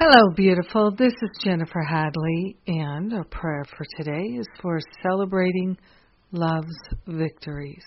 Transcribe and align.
Hello, 0.00 0.30
beautiful. 0.36 0.92
This 0.92 1.12
is 1.22 1.42
Jennifer 1.42 1.82
Hadley, 1.82 2.56
and 2.68 3.12
our 3.12 3.24
prayer 3.24 3.64
for 3.76 3.84
today 3.96 4.36
is 4.38 4.46
for 4.62 4.78
celebrating 5.02 5.76
love's 6.30 6.78
victories. 7.08 7.82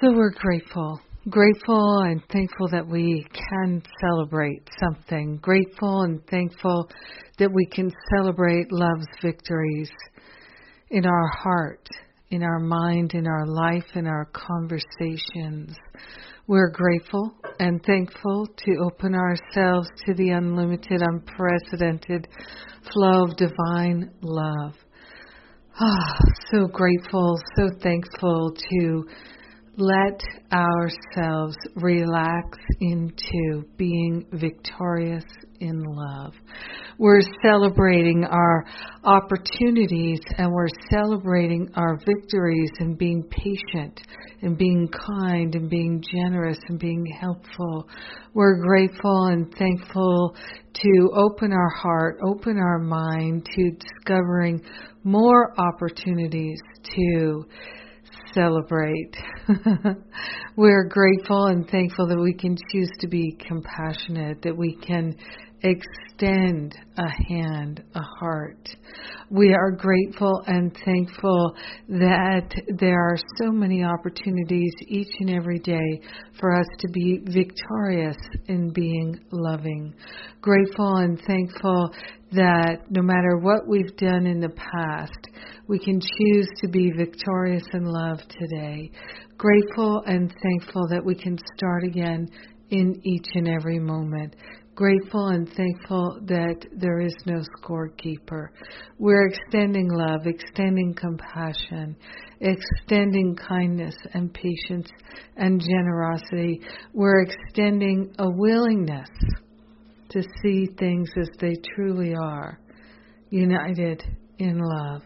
So 0.00 0.12
we're 0.12 0.30
grateful, 0.30 1.00
grateful 1.28 2.02
and 2.02 2.22
thankful 2.30 2.68
that 2.68 2.86
we 2.86 3.26
can 3.50 3.82
celebrate 4.00 4.62
something, 4.78 5.38
grateful 5.38 6.02
and 6.02 6.24
thankful 6.28 6.88
that 7.40 7.52
we 7.52 7.66
can 7.66 7.90
celebrate 8.14 8.70
love's 8.70 9.08
victories 9.20 9.90
in 10.90 11.06
our 11.06 11.28
heart, 11.42 11.88
in 12.30 12.42
our 12.42 12.58
mind, 12.58 13.14
in 13.14 13.26
our 13.26 13.46
life, 13.46 13.84
in 13.94 14.06
our 14.06 14.26
conversations. 14.32 15.76
We're 16.46 16.70
grateful 16.70 17.34
and 17.58 17.82
thankful 17.84 18.46
to 18.46 18.76
open 18.82 19.14
ourselves 19.14 19.88
to 20.06 20.14
the 20.14 20.30
unlimited, 20.30 21.02
unprecedented 21.02 22.28
flow 22.92 23.24
of 23.24 23.36
divine 23.36 24.10
love. 24.22 24.74
Ah, 25.80 26.18
so 26.50 26.66
grateful, 26.66 27.38
so 27.56 27.68
thankful 27.82 28.52
to 28.70 29.06
let 29.78 30.20
ourselves 30.52 31.56
relax 31.76 32.58
into 32.80 33.64
being 33.76 34.26
victorious 34.32 35.24
in 35.60 35.84
love. 35.84 36.32
We're 36.98 37.20
celebrating 37.44 38.24
our 38.24 38.64
opportunities 39.04 40.18
and 40.36 40.52
we're 40.52 40.66
celebrating 40.90 41.70
our 41.76 41.96
victories 42.04 42.70
and 42.80 42.98
being 42.98 43.22
patient 43.30 44.00
and 44.42 44.58
being 44.58 44.88
kind 44.88 45.54
and 45.54 45.70
being 45.70 46.02
generous 46.12 46.58
and 46.68 46.78
being 46.78 47.06
helpful. 47.06 47.88
We're 48.34 48.60
grateful 48.60 49.26
and 49.26 49.52
thankful 49.54 50.34
to 50.74 51.10
open 51.14 51.52
our 51.52 51.70
heart, 51.70 52.18
open 52.24 52.58
our 52.58 52.80
mind 52.80 53.48
to 53.54 53.70
discovering 53.70 54.60
more 55.04 55.54
opportunities 55.58 56.58
to 56.96 57.44
celebrate. 58.38 59.16
We're 60.56 60.88
grateful 60.88 61.46
and 61.46 61.68
thankful 61.68 62.06
that 62.08 62.20
we 62.20 62.34
can 62.34 62.56
choose 62.70 62.90
to 63.00 63.08
be 63.08 63.36
compassionate, 63.46 64.42
that 64.42 64.56
we 64.56 64.76
can 64.76 65.16
extend 65.62 66.76
a 66.96 67.08
hand, 67.28 67.82
a 67.94 68.02
heart. 68.20 68.68
We 69.30 69.52
are 69.52 69.72
grateful 69.72 70.42
and 70.46 70.72
thankful 70.84 71.54
that 71.88 72.50
there 72.78 73.00
are 73.00 73.16
so 73.42 73.50
many 73.50 73.82
opportunities 73.82 74.72
each 74.86 75.10
and 75.20 75.30
every 75.30 75.58
day 75.58 76.00
for 76.38 76.54
us 76.54 76.66
to 76.78 76.88
be 76.92 77.20
victorious 77.24 78.16
in 78.46 78.72
being 78.72 79.18
loving. 79.32 79.94
Grateful 80.40 80.96
and 80.98 81.20
thankful 81.26 81.90
that 82.32 82.82
no 82.90 83.02
matter 83.02 83.38
what 83.38 83.66
we've 83.66 83.96
done 83.96 84.26
in 84.26 84.40
the 84.40 84.50
past, 84.50 85.27
we 85.68 85.78
can 85.78 86.00
choose 86.00 86.48
to 86.60 86.68
be 86.68 86.90
victorious 86.96 87.64
in 87.72 87.84
love 87.84 88.18
today. 88.28 88.90
Grateful 89.36 90.02
and 90.06 90.34
thankful 90.42 90.88
that 90.88 91.04
we 91.04 91.14
can 91.14 91.38
start 91.56 91.84
again 91.84 92.28
in 92.70 93.00
each 93.04 93.28
and 93.34 93.48
every 93.48 93.78
moment 93.78 94.34
grateful 94.78 95.30
and 95.30 95.52
thankful 95.54 96.20
that 96.22 96.64
there 96.70 97.00
is 97.00 97.12
no 97.26 97.42
scorekeeper. 97.58 98.46
We're 99.00 99.26
extending 99.26 99.88
love, 99.90 100.24
extending 100.24 100.94
compassion, 100.94 101.96
extending 102.40 103.34
kindness 103.34 103.96
and 104.14 104.32
patience 104.32 104.88
and 105.36 105.60
generosity. 105.60 106.60
We're 106.94 107.22
extending 107.22 108.14
a 108.20 108.30
willingness 108.30 109.08
to 110.10 110.22
see 110.44 110.68
things 110.78 111.08
as 111.20 111.28
they 111.40 111.56
truly 111.74 112.14
are, 112.14 112.60
united 113.30 114.04
in 114.38 114.60
love. 114.60 115.02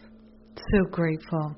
So 0.70 0.84
grateful. 0.90 1.56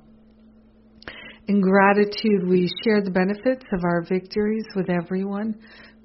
In 1.46 1.60
gratitude, 1.60 2.48
we 2.48 2.72
share 2.82 3.02
the 3.02 3.10
benefits 3.10 3.64
of 3.72 3.84
our 3.84 4.02
victories 4.08 4.64
with 4.74 4.88
everyone 4.88 5.54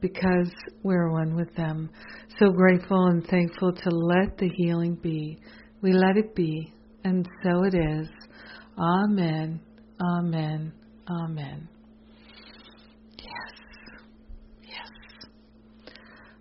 because 0.01 0.51
we're 0.83 1.11
one 1.11 1.35
with 1.35 1.53
them. 1.55 1.89
So 2.39 2.51
grateful 2.51 3.05
and 3.07 3.25
thankful 3.25 3.71
to 3.71 3.89
let 3.89 4.37
the 4.37 4.49
healing 4.49 4.95
be. 4.95 5.39
We 5.81 5.93
let 5.93 6.17
it 6.17 6.35
be, 6.35 6.73
and 7.05 7.25
so 7.41 7.63
it 7.63 7.73
is. 7.73 8.09
Amen, 8.77 9.61
amen, 10.17 10.73
amen. 11.09 11.69
Yes, 13.17 13.53
yes. 14.63 15.27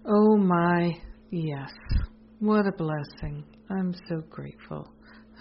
Oh 0.07 0.37
my, 0.37 0.91
yes. 1.31 1.71
What 2.41 2.67
a 2.67 2.73
blessing. 2.73 3.45
I'm 3.71 3.95
so 4.09 4.23
grateful. 4.29 4.93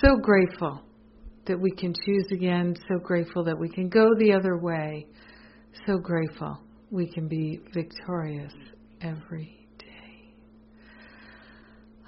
so 0.00 0.16
grateful 0.16 0.80
that 1.46 1.58
we 1.58 1.70
can 1.70 1.92
choose 2.04 2.26
again. 2.32 2.74
So 2.88 2.98
grateful 2.98 3.44
that 3.44 3.58
we 3.58 3.68
can 3.68 3.88
go 3.88 4.08
the 4.18 4.32
other 4.32 4.56
way. 4.56 5.06
So 5.86 5.98
grateful 5.98 6.58
we 6.90 7.06
can 7.06 7.28
be 7.28 7.60
victorious 7.72 8.52
every 9.00 9.66
day. 9.78 10.34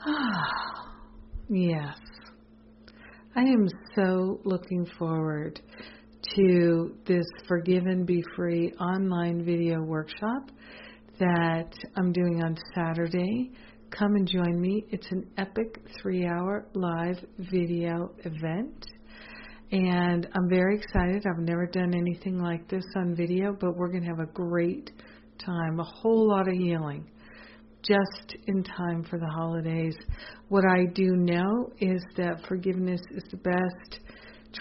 Ah, 0.06 0.92
yes. 1.48 1.96
I 3.34 3.42
am 3.42 3.69
so 3.94 4.41
looking 4.44 4.86
forward 4.98 5.60
to 6.34 6.96
this 7.06 7.26
Forgive 7.46 7.84
and 7.84 8.06
Be 8.06 8.25
Free 8.34 8.72
online 8.80 9.44
video 9.44 9.82
workshop 9.82 10.50
that 11.19 11.72
I'm 11.96 12.12
doing 12.12 12.42
on 12.42 12.56
Saturday. 12.75 13.50
Come 13.91 14.16
and 14.16 14.28
join 14.28 14.60
me. 14.60 14.84
It's 14.91 15.06
an 15.10 15.26
epic 15.38 15.80
three 16.00 16.26
hour 16.26 16.66
live 16.74 17.16
video 17.38 18.10
event 18.24 18.84
and 19.70 20.28
I'm 20.34 20.48
very 20.48 20.76
excited. 20.76 21.24
I've 21.26 21.42
never 21.42 21.66
done 21.66 21.94
anything 21.94 22.38
like 22.38 22.69
this 22.69 22.84
on 22.96 23.14
video, 23.14 23.56
but 23.58 23.76
we're 23.76 23.88
going 23.88 24.02
to 24.02 24.08
have 24.08 24.20
a 24.20 24.32
great 24.32 24.91
time, 25.38 25.80
a 25.80 25.84
whole 25.84 26.28
lot 26.28 26.48
of 26.48 26.54
healing 26.54 27.08
just 27.82 28.36
in 28.48 28.64
time 28.64 29.04
for 29.08 29.19
the 29.19 29.28
holidays. 29.28 29.96
What 30.48 30.64
I 30.69 30.86
do 30.92 31.16
know 31.16 31.70
is 31.80 32.02
that 32.16 32.44
forgiveness 32.48 33.00
is 33.12 33.22
the 33.30 33.36
best 33.36 34.00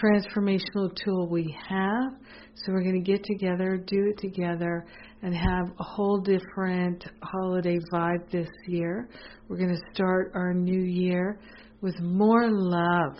transformational 0.00 0.90
tool 1.04 1.28
we 1.28 1.56
have. 1.68 2.12
So 2.54 2.72
we're 2.72 2.82
going 2.82 3.02
to 3.02 3.12
get 3.12 3.22
together, 3.24 3.76
do 3.76 4.10
it 4.10 4.18
together, 4.18 4.86
and 5.22 5.34
have 5.34 5.70
a 5.78 5.84
whole 5.84 6.20
different 6.20 7.04
holiday 7.22 7.78
vibe 7.92 8.30
this 8.30 8.48
year. 8.66 9.08
We're 9.48 9.58
going 9.58 9.74
to 9.74 9.94
start 9.94 10.32
our 10.34 10.54
new 10.54 10.82
year 10.82 11.38
with 11.80 11.98
more 12.00 12.48
love 12.50 13.16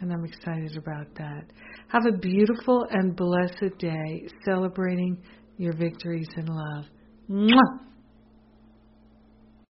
and 0.00 0.12
I'm 0.12 0.24
excited 0.24 0.76
about 0.76 1.12
that. 1.16 1.44
Have 1.88 2.06
a 2.06 2.16
beautiful 2.16 2.86
and 2.90 3.16
blessed 3.16 3.78
day 3.78 4.28
celebrating 4.44 5.18
your 5.56 5.74
victories 5.74 6.28
in 6.36 6.46
love. 6.46 6.84
Mwah! 7.28 7.80